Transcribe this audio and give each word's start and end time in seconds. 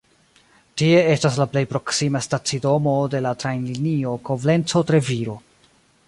Tie 0.81 1.01
estas 1.15 1.35
la 1.41 1.45
plej 1.51 1.61
proksima 1.73 2.21
stacidomo 2.27 2.93
de 3.15 3.21
la 3.25 3.33
trajnlinio 3.43 4.15
Koblenco-Treviro. 4.31 5.37